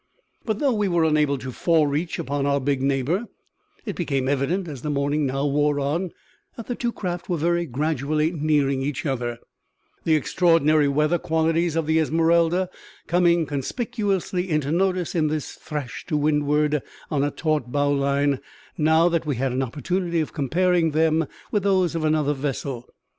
[0.45, 3.25] But though we were unable to forereach upon our big neighbour,
[3.85, 6.09] it became evident, as the morning now wore on,
[6.57, 9.37] that the two craft were very gradually nearing each other,
[10.03, 12.71] the extraordinary weatherly qualities of the Esmeralda
[13.05, 16.81] coming conspicuously into notice in this thrash to windward
[17.11, 18.39] on a taut bowline,
[18.79, 22.89] now that we had the opportunity of comparing them with those of another vessel.